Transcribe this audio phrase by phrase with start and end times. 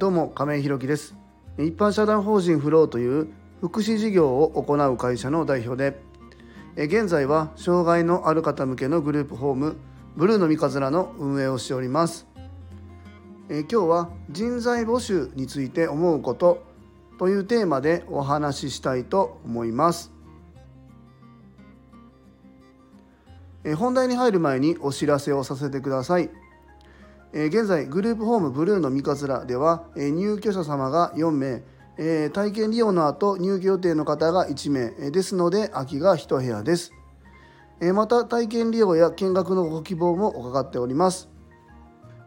[0.00, 1.14] どうも亀井弘樹です。
[1.58, 3.28] 一般社団法人フローという
[3.60, 6.00] 福祉事業を行う会社の代表で
[6.74, 9.76] 現在は障害のある方向けのグループホーム
[10.16, 12.26] ブルーの三日面の運営をしております。
[13.50, 16.64] 今日は人材募集について思うこと
[17.18, 20.10] というテーマでお話ししたいと思います。
[23.76, 26.30] 本題に入る前にお知らせをさせてください。
[27.32, 31.62] 現在グループホームブルーの三日面では入居者様が4名
[32.30, 36.92] 体験利用の後入居予定の方が1名ですので空きが1部屋です。
[37.94, 41.30] また体験利用や見学のご希望も伺っております。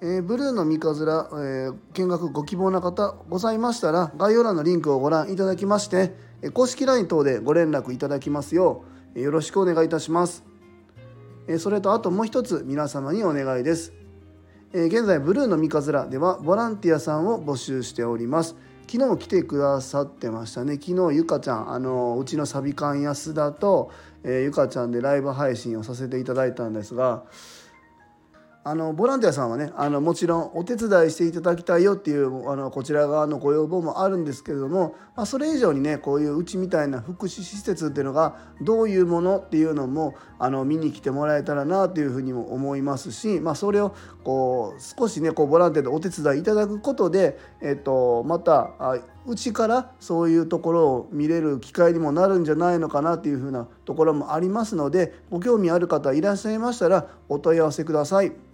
[0.00, 8.84] え、ブルーの三日面、え、見学ご希望の方ございましたら概要欄のリンクをご覧いただきまして、え公式 LINE 等でご連絡いただきますよ
[9.16, 10.44] う、よろしくお願いいたします、
[11.48, 13.92] えそれとあともう一つ皆様にお願いです、
[14.74, 18.54] え現在ブルーの三日面ではボランティアさんを募集しております。
[18.86, 20.74] 昨日来てくださってましたね。
[20.74, 23.90] 昨日ゆかちゃんあのうちのサビ館安田と、
[24.24, 27.24] えゆかちゃんでライブ配信をさせていただいたんですが
[28.68, 48.74] あのボランティアさんはねあのもちろんお手伝いしていただきたいよっていうあのこちら側のご要望もあるんですけれども、まあ、それ以上にねこういううちみたいな福祉施設っていうのがどういうものっていうのもあの見に来てもらえたらなというふうにも思いますし、まあ、それをこう少しねこうボランティアでお手伝いいただくことで、えっと、また
[49.24, 58.48] うちからそういうところを見れる機会にもなるんじゃないのかなっていうふうなところもありますのでご興味ある方いらっしゃいましたらお問い合わせください。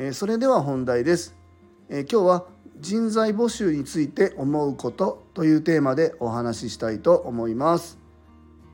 [0.00, 1.34] えそれでは本題です、
[1.88, 2.46] え今日は
[2.78, 7.98] 人材募集について思うことというテーマでお話ししたいと思います。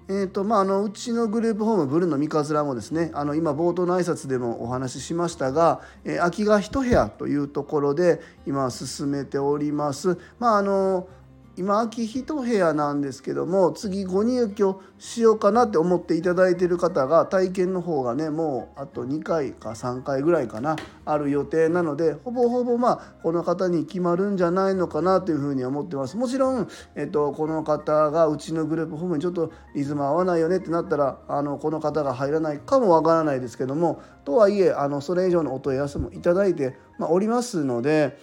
[0.08, 10.18] えーとまあ、あのうちのグループホームブルーの三日面もですねあの今冒頭の挨拶でもお話ししましたが、えー、空きが1部屋というところで今進めております。
[10.38, 11.08] まああの
[11.56, 38.18] 今秋一部屋なんですけども次ご入居しようかなって思っていただいてる方が体験の方がねもうあと2回か3回ぐらいかなある予定なのでほぼほぼまあこの方に決まるんじゃないのかなというふうに思ってますもちろん、えっと、この方がうちのグループホームにちょっとリズム合わないよねってなったらあのこの方が入らないかもわからないですけどもとはいえあのそれ以上のお問い合わせもいただいて、まあ、おりますので。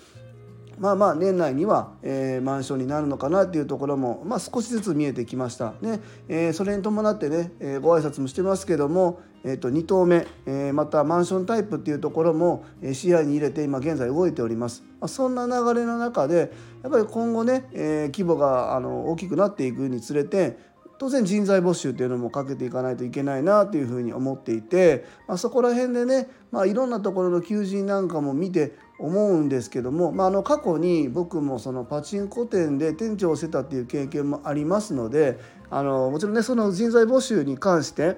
[0.81, 5.75] まあまあ年内には、えー、マンションになるのかなっていうところも、まあ、少しずつ見えてきました。
[5.79, 16.51] ね、えー、それに伴ってね、えー、ご挨拶もしてますけども、えー、と2棟目、えー、またマンションタイプっていうところもえ視野に入れて今現在動いております、まあ、そんな流れの中で
[16.83, 20.57] やっぱり今後ね、えー、規模があの大きくなっていくにつれて
[21.01, 35.39] 当然人材募集っていうのもかけていかないといけないなというふうに思っていて、まあ、そこら辺でね、まあ、いろんなところの求人なんかも見て思うんですけども、まあ、あの過去に僕もそのパチンコ店で店長をしてたっていう経験もありますので
[35.69, 38.17] あのもちろんねその人材募集に関して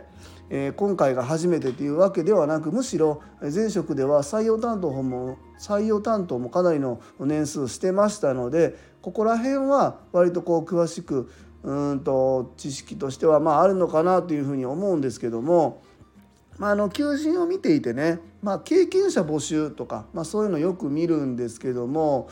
[0.49, 11.31] えー、今回が初めてというわけではなくむしろ前職では採用担当も採用担当もかなりの年数してましたのでここら辺は割とこう詳しく
[11.63, 15.81] うんと知識としてはまああるのかなというふうに思うんですけども、
[16.63, 22.29] まあ、あの求人を見ていてね、まあ、経験者募集とか、まあ、そういうのよく見るんですけども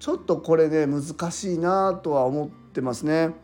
[0.00, 3.36] ちょっとこれね難しいなとは思ってますね。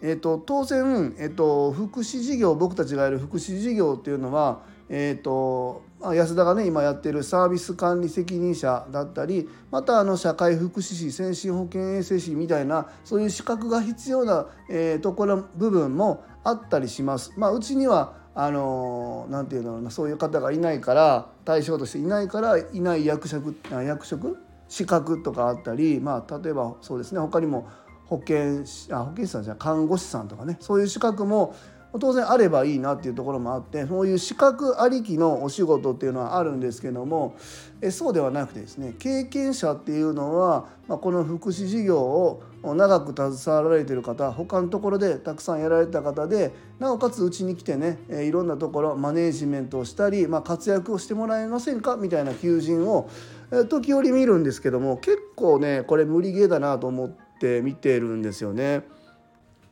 [0.00, 17.32] えーと、当然、えーと、福祉事業僕たちがやる福祉事業っていうのは、えーと安田がね今やってるサービス管理責任者だったりまたあの社会福祉士先進保健衛生士みたいなそういう資格が必要な、えー、ところ部分もあったりします。
[17.36, 24.38] まあ、うちにはあのなんていうのそういう方がいないから対象としていないからいない役職役職
[24.68, 27.68] 資格とかあったり、まあ、例えばそうですね他にも
[28.06, 31.54] 保健あ保健師さんじゃ看護師さんとかねそういう資格も
[31.98, 37.36] 当然あればいいなっていうところもあってそういう資格ありきのお仕事っていうのはあるんですけども
[37.82, 51.96] えそうではなくてですね経験者っていうのは、まあ、この福祉事業を長く携わられてる方他のところでたくさんやられた方でなおかつうちに来てねいろんなところマネージメントをしたり、まあ、活躍をしてもらえませんか？
[51.96, 53.10] みたいな求人を
[53.68, 58.86] 時折見るんですけども結構ねこれ無理ゲーだなと思って見てるんですよね。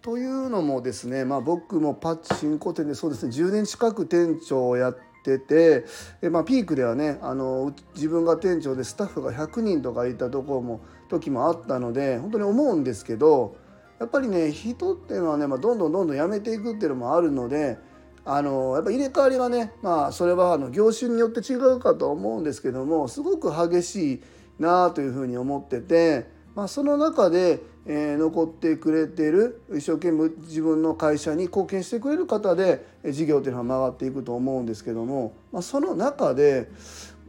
[0.03, 5.85] というのもですね、まあ、僕もパッチンコ店でそうですね10年近く店長をやってて
[6.23, 10.81] で、まあ、ピークではねあの自分が店長でスタッフが100人とかいたとこも
[11.11, 13.57] 時もあったので本当に思うんですけど
[13.99, 17.79] やっぱりね人っていうのはね、まあ、どんどんどんどん辞めていくっていうのもあるので。
[18.23, 24.23] あのやっぱ入れ替わりがねまあそれはあの業種によって違うかと思うんですけどもすごく激しい
[24.59, 36.69] なというふうに思っててまあ、その中で、えー、残ってくれてる一生懸命自分の会社に貢献してくれる方で事業っていうのは回っていくと思うんですけども、まあ、その中で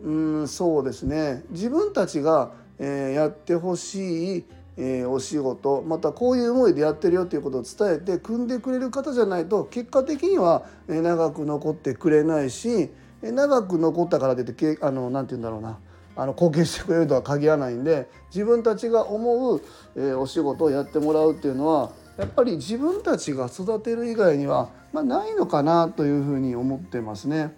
[0.04, 1.44] うんそうですね。
[1.52, 4.46] 自分たちが、えー、やってほしい
[4.78, 12.90] えー、お仕事またこういう思いでやってるよっていうことを伝えて組んでくれる方じゃないと結果的には長く残ってくれないし
[13.22, 15.78] 長く残ったからといってあのなんて言うんだろうな。
[16.16, 19.62] あの貢献してくれるとは限らないんで自分たちが思う、
[19.96, 27.56] えー、お仕事をやってもらうっていうのはやっぱり自分たちが育てる以外には、まあ、ないのかなというふうに思ってますね。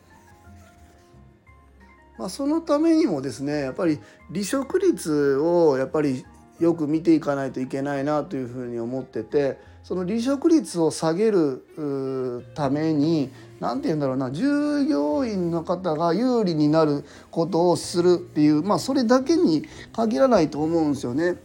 [2.18, 4.00] まあ、そのためにもですねやっぱり
[4.32, 6.24] 離職率をやっぱり
[6.60, 13.32] よく見ていかないといけないなというふうに思っててその離職率を下げるために
[13.64, 19.64] 何て言うんだろうな従業員の方が有利になることをするっていうまあそれだけに
[19.94, 21.38] 限らないと思うんですよね。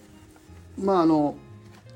[0.77, 1.37] まああの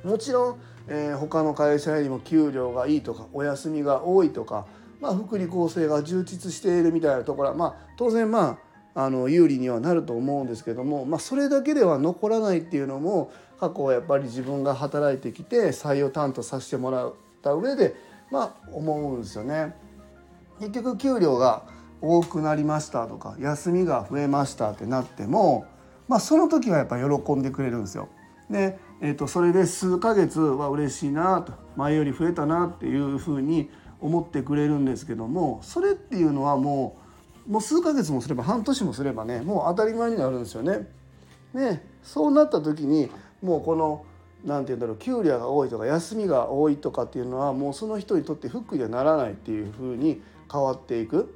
[0.05, 4.65] もちろん、えー、他の会社よりも給料がいいとかお休みが多いとか、
[5.01, 8.59] まあ、福利厚生が充実しているみたいなところは、まあ、当然ま
[8.95, 17.97] ああの有利にはなると思うんですけども、まあ、それだけでは残らないっていうのも過去はやっぱり自分が働いてきて採用担当させてもらった上で
[18.31, 19.75] まあ思うんですよね。
[20.63, 21.65] 結局給料が
[22.01, 25.67] 多くなりましたとか休みが増えましたってなっても、
[26.07, 28.09] まあ、その時はやっぱ喜んでくれるんですよ。
[28.49, 33.71] で、えー、とそれで数ヶ月は嬉しいなと前より増えたなっていうふうに
[34.01, 36.97] 思ってくれるんですけどもそれっていうのはも
[37.49, 40.89] うもう数ヶ月もすれば半年もすればねもう当たり前になるんですよね。
[41.55, 43.11] ねそうなった時に
[43.43, 44.05] もうこの
[44.45, 51.35] 何て言うんだろう給料が多いとか休みが多いとかっていうのはもうその人にとってフックにはならないっていうふうに変わっていく。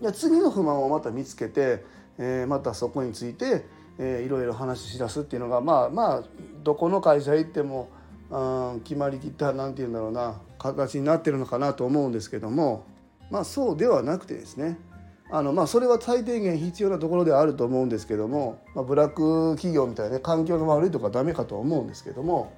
[0.00, 1.84] いや次の不満をまた見つけて、
[2.18, 3.66] えー、またそこについて、
[3.98, 6.22] えー、いろいろ話し出すっていうのがまあまあ
[6.64, 7.90] どこの会社行っても、
[8.30, 12.86] うん、決まりきった何て言うんだろうな形になってるのかなと思うんですけども
[13.30, 14.78] まあそうではなくてですね
[15.30, 22.52] あのまあそれは最低限必要なところではあると思うんですけども、まあ、ブラック企業みたいな、ね、環境が悪いとかダメかと思うんですけども、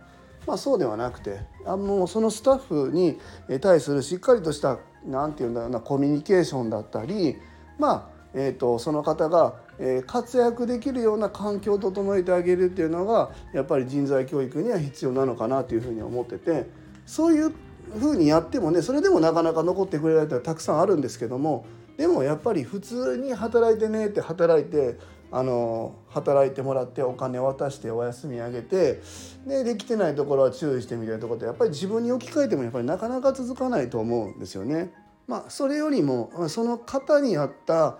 [0.46, 3.18] まあ、そうではなくてあもうそのスタッフに
[3.60, 7.36] 対するしっかりとした何て言うんだろうなコミュニケーションだったり
[7.78, 16.66] まあえーと、その方が、えー、活躍できるような環境を整えてあげるっていうのがやっぱり人材教育には必要なのかなというふうに思ってて
[17.04, 17.52] そういう
[17.98, 21.66] ふうにやってもねそれでもなかなか残ってくれる人はたくさんあるんですけども
[21.98, 24.96] でもやっぱり普通に働いてねって働いて
[25.32, 29.00] あの働いてもらってお金を渡してお休みあげて
[29.46, 34.92] でできてないところは注意してみたいなところってやっぱり自分に置き換えてもやっぱりなかなか続かないと思うんですよね。
[35.26, 37.98] まあ、それよりもその方に合った、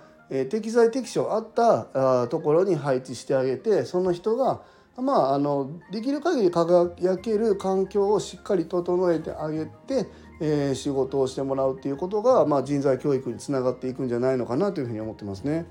[0.51, 4.63] 適材適所あったところに配置してあげてその人が
[4.97, 10.07] まあ、あのできる限り輝ける環境をしっかり整えてあげて
[10.45, 15.67] えー、仕事をしてもらうっていうことが、まあ、人材教育につながっていくんじゃないのかなというふうに思ってますね。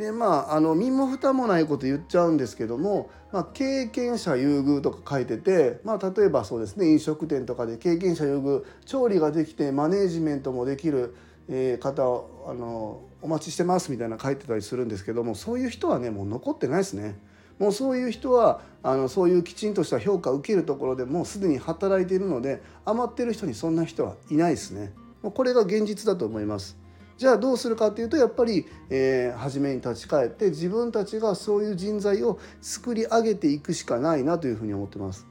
[0.00, 11.14] でまああの身も蓋もないこと言っちゃうんですけども、まあ、経験者優遇とか書いてて、まあ、例えばそうですね飲食店とかで経験者優遇調理ができてマネージメントもできる、
[11.48, 17.16] え、方をあのお待ちしてますみたいな書いてたりするんですけどもそういう人はねもう残ってないですね。
[17.58, 24.94] もうそういう人はあのそういうきちんとした評価を受けるところでもうすでに働いているので余ってる人にそんな人はいないですね。
[25.22, 26.78] これが現実だと思います。
[27.20, 35.26] じゃあどうするかっていうとやっぱり、えー、初めに立ち返って自分たちがそういう人材を作り上げていくしかないなというふうに思ってます。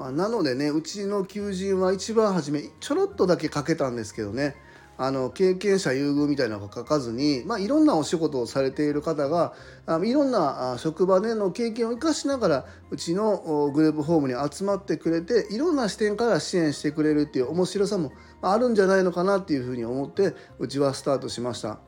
[0.00, 4.56] まあ、なのでねうちの求人は一番初めちょろっとだけかけたんですけどね
[4.98, 9.54] あの経験者優遇みたいなのが書かずに、まあ、いろんなお仕事をされている方が
[9.86, 18.12] あいろんな職場での経験を生かしながらうちのグループホームに集まってくれていろんな視点から支援してくれるっていう面白さも
[18.42, 21.78] あるんじゃないのかなっていうふうに思ってうちはスタートしました。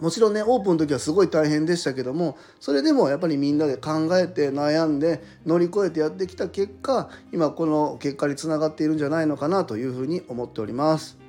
[0.00, 11.23] もちろんねオープンの時はすごい大変でしたけどもそれでもやっぱりみんなで考えて悩んで乗り越えてやってきた結果今この結果につながっているんじゃないのかなというふうに思っております。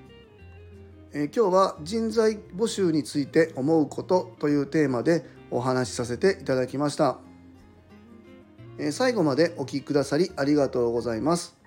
[1.18, 7.20] え今日は人材募集について思うことというテーマでお話しさせていただきました、
[8.78, 11.58] え最後までお聴きくださりありがとうございます、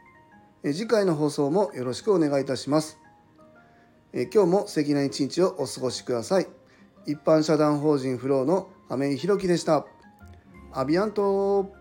[0.62, 2.98] え次回の放送もよろしくお願いいたします、
[4.12, 6.46] え今日も素敵な一日をお過ごしください。
[7.06, 9.86] 一般社団法人フローの亀井宏樹でした。
[10.74, 11.72] アビアント